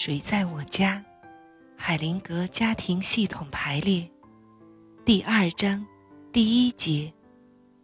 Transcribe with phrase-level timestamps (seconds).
[0.00, 1.04] 谁在我家？
[1.76, 4.08] 海灵格家庭系统排列，
[5.04, 5.84] 第二章，
[6.30, 7.12] 第一节，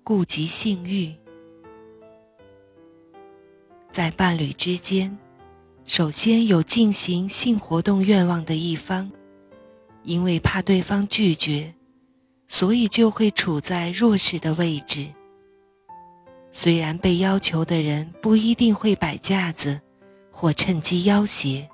[0.04, 1.12] 顾及性欲。
[3.90, 5.18] 在伴侣之间，
[5.84, 9.10] 首先有进行性活动愿望的一方，
[10.04, 11.74] 因为怕对方拒绝，
[12.46, 15.08] 所以就会处在弱势的位置。
[16.52, 19.80] 虽然被要求的人不一定会摆架子，
[20.30, 21.68] 或趁机要挟。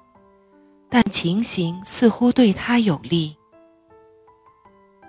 [0.91, 3.37] 但情形似乎对他有利。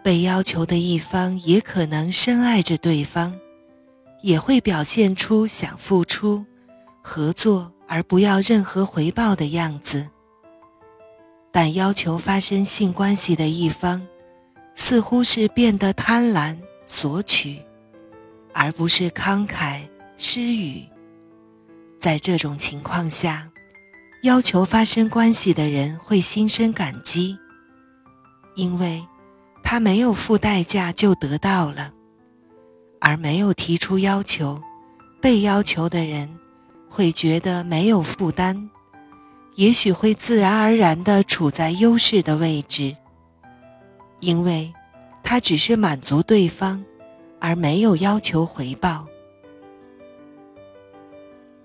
[0.04, 3.36] 被要求的一方也可能深爱着对方，
[4.22, 6.46] 也会表现出想付出、
[7.02, 10.08] 合作而不要任何回报的样子。
[11.52, 14.08] 但要求发生性关系的一方，
[14.76, 17.60] 似乎是变得贪婪索取，
[18.54, 19.82] 而不是慷慨
[20.18, 20.84] 施予。
[22.00, 23.48] 在这种情况下。
[24.24, 27.40] 要求发生关系的人会心生感激，
[28.54, 29.04] 因为
[29.64, 31.92] 他没有付代价就得到了；
[33.00, 34.62] 而没有提出要求，
[35.20, 36.38] 被要求的人
[36.88, 38.70] 会觉得没有负担，
[39.56, 42.96] 也许会自然而然地处在优势的位置，
[44.20, 44.72] 因为
[45.24, 46.86] 他只是满足对方，
[47.40, 49.08] 而没有要求回报。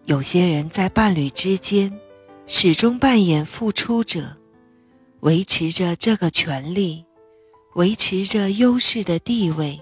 [0.06, 1.92] 有些人在伴侣之间。
[2.48, 4.36] 始终扮演付出者，
[5.20, 7.04] 维持着这个权利，
[7.74, 9.80] 维持着优势的地位。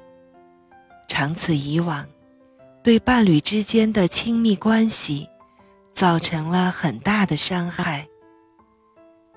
[1.06, 2.08] 长此以往，
[2.82, 5.28] 对伴侣之间的亲密关系
[5.92, 8.08] 造成了很大的伤害。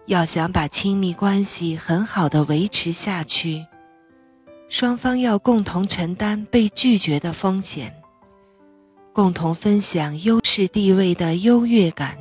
[0.05, 3.65] 要想把亲密关系很好的维持下去，
[4.69, 7.93] 双方要共同承担被拒绝的风险，
[9.11, 12.17] 共同分享优势地位的优越感。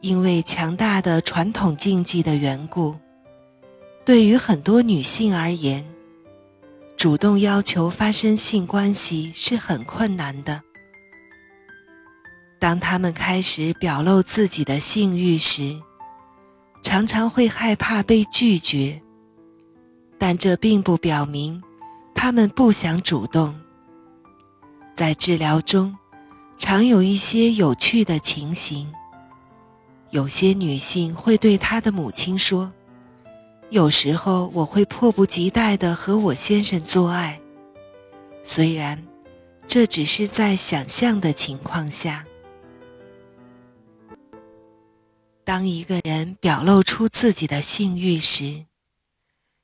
[0.00, 2.96] 因为强大的传统禁忌的缘故，
[4.04, 5.86] 对于很多女性而言，
[6.96, 10.62] 主动要求发生性关系是很困难的。
[12.58, 15.78] 当她们开始表露自己的性欲时，
[16.82, 19.02] 常常会害怕被拒绝，
[20.18, 21.62] 但这并不表明
[22.14, 23.54] 她们不想主动。
[24.94, 25.94] 在治疗中，
[26.58, 28.90] 常有一些有趣的情形。
[30.10, 32.72] 有些女性会对她的母亲说
[33.70, 37.40] ：“有时候我会迫不及待地和我先生做爱，
[38.42, 39.06] 虽然
[39.68, 42.26] 这只是在想象的情况下。”
[45.44, 48.66] 当一个人表露出自己的性欲时，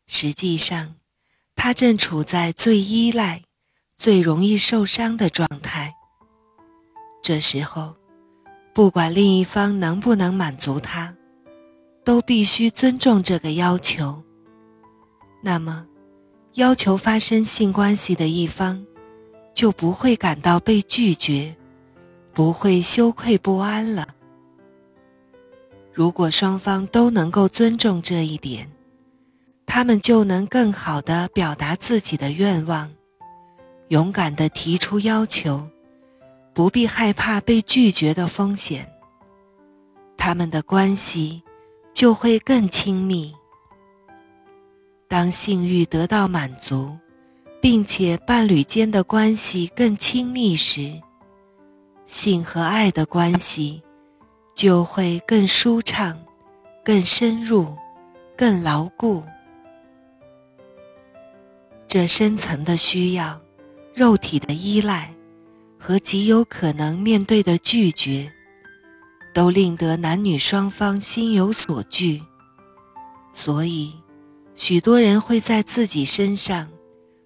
[0.07, 0.95] 实际上
[1.57, 3.43] 他正处在最依赖、
[3.97, 5.95] 最容易受伤的状态。
[7.21, 7.97] 这时候。
[8.76, 11.16] 不管另一方能不能满足他，
[12.04, 14.22] 都必须尊重这个要求。
[15.42, 15.87] 那么，
[16.56, 18.84] 要求发生性关系的一方
[19.54, 21.56] 就不会感到被拒绝，
[22.34, 24.09] 不会羞愧不安了。
[25.91, 28.70] 如果双方都能够尊重这一点，
[29.65, 32.92] 他们就能更好地表达自己的愿望，
[33.88, 35.66] 勇敢地提出要求。
[36.56, 38.91] 不必害怕被拒绝的风险，
[40.17, 41.43] 他们的关系
[41.93, 43.34] 就会更亲密。
[45.06, 46.97] 当性欲得到满足，
[47.61, 50.99] 并且伴侣间的关系更亲密时，
[52.06, 53.83] 性和爱的关系
[54.55, 56.19] 就会更舒畅、
[56.83, 57.77] 更深入、
[58.34, 59.22] 更牢固。
[61.87, 63.39] 这深层的需要，
[63.95, 65.16] 肉体的依赖。
[65.86, 68.32] 和极有可能面对的拒绝，
[69.32, 72.24] 都令得男女双方心有所惧，
[73.32, 73.94] 所以
[74.56, 76.69] 许多人会在自己身上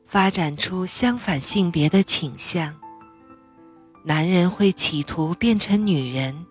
[0.07, 2.79] 发展出相反性别的倾向。
[4.05, 6.45] 男人会企图变成女人，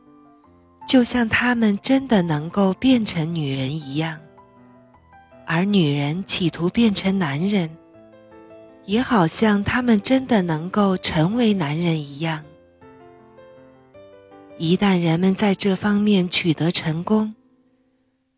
[0.87, 4.19] 就像他们真的能够变成女人一样，
[5.45, 7.69] 而女人企图变成男人。
[8.89, 12.43] 也好像他们真的能够成为男人一样。
[14.57, 17.35] 一旦人们在这方面取得成功，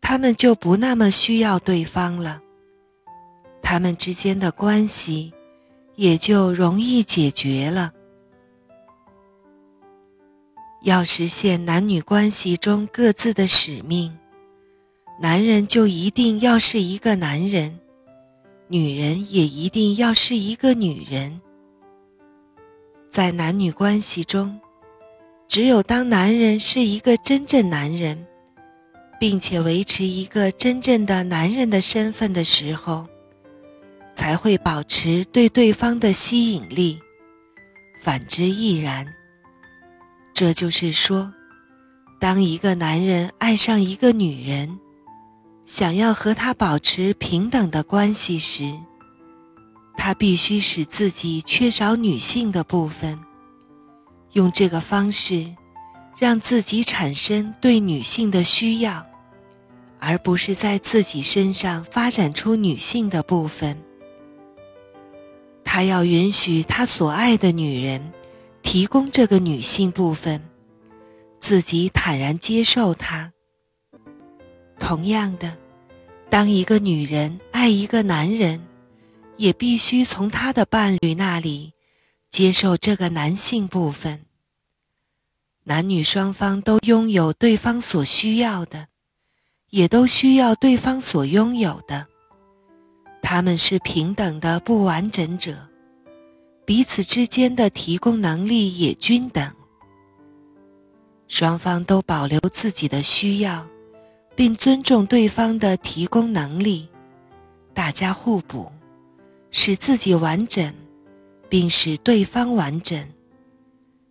[0.02, 2.42] 他们就不那么需要对方了，
[3.62, 5.32] 他们之间的关系
[5.96, 7.94] 也就容易解决了。
[10.82, 14.18] 要实现男女关系中各自的使命，
[15.18, 17.78] 男人就一定要是一个男人。
[18.72, 21.42] 女人也一定要是一个女人。
[23.10, 24.58] 在男女关系中，
[25.46, 28.26] 只有当男人是一个真正男人，
[29.20, 33.06] 并且维持一个真正的男人的身份的时候，
[34.14, 36.98] 才会保持对对方的吸引力。
[38.00, 39.06] 反之亦然。
[40.32, 41.30] 这就是说，
[42.18, 44.78] 当一个男人爱上一个女人，
[45.64, 48.74] 想要和他保持平等的关系时，
[49.96, 53.18] 他必须使自己缺少女性的部分，
[54.32, 55.54] 用这个方式
[56.18, 59.06] 让自己产生对女性的需要，
[60.00, 63.80] 而不是在自己身上发展出女性的部分。
[65.64, 68.12] 他要允许他所爱的女人
[68.62, 70.42] 提供这个女性部分，
[71.40, 73.31] 自己坦然接受她。
[74.82, 75.56] 同样的，
[76.28, 78.60] 当一个女人爱一个男人，
[79.36, 81.72] 也必须从他的伴侣那里
[82.28, 84.26] 接受这个男性部分。
[85.62, 88.88] 男女双方都拥有对方所需要的，
[89.70, 92.08] 也都需要对方所拥有的。
[93.22, 95.68] 他们是平等的不完整者，
[96.66, 99.54] 彼此之间的提供能力也均等。
[101.28, 103.66] 双方都保留自己的需要，
[104.34, 106.88] 并尊重对方的提供能力，
[107.72, 108.70] 大家互补。
[109.54, 110.74] 使自己完整，
[111.50, 113.06] 并使对方完整，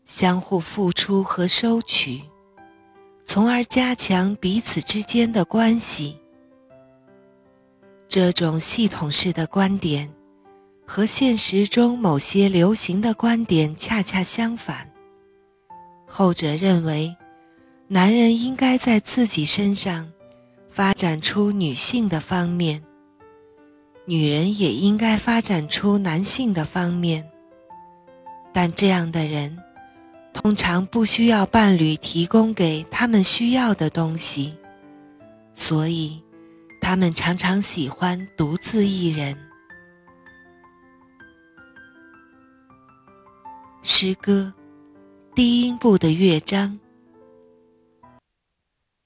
[0.06, 2.22] 相互付出和收取，
[3.26, 6.20] 从而加强彼此之间的关系。
[8.08, 10.14] 这种系统式的观点，
[10.86, 14.92] 和现实中某些流行的观点恰恰相反。
[16.06, 17.16] 后者认为，
[17.94, 20.14] 男人应该在自己身上
[20.70, 22.82] 发展出女性的方面。
[24.06, 27.30] 女人也应该发展出男性的方面，
[28.54, 29.58] 但这样的人
[30.32, 34.56] 通常不需要伴侣提供给他们需要的东西，
[35.54, 36.24] 所以
[36.80, 39.38] 他们常常喜欢独自一人。
[43.84, 44.54] 诗歌
[45.36, 46.80] 低音部的乐章，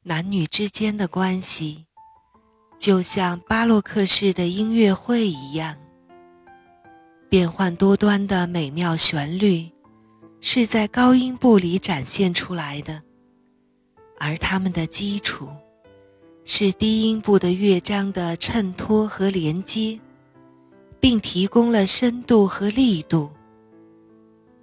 [0.07, 1.87] 男女之间的关系。
[2.77, 5.75] 就像巴洛克式的音乐会一样，
[7.27, 9.71] 变幻多端的美妙旋律
[10.39, 13.01] 是在高音部里展现出来的，
[14.19, 15.49] 而它们的基础
[16.43, 19.99] 是低音部的乐章的衬托和连接，
[20.99, 23.31] 并提供了深度和力度。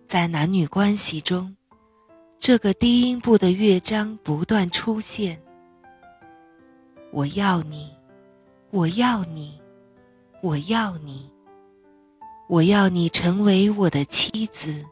[0.06, 1.56] 在男女关系中，
[2.44, 5.40] 这个低音部的乐章不断出现。
[7.12, 7.88] 我要你。
[8.72, 9.60] 我要你，
[10.42, 11.30] 我要你，
[12.48, 14.84] 我要你成为我的妻子，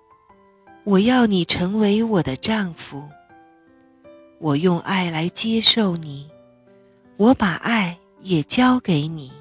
[0.85, 3.08] 我要你成为我的丈夫。
[4.38, 6.31] 我用爱来接受你，
[7.17, 9.32] 我把爱也交给你。